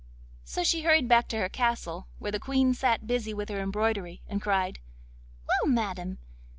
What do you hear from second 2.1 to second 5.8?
where the Queen sat busy with her embroidery, and cried: 'Well,